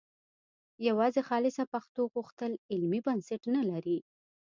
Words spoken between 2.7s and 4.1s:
علمي بنسټ نه لري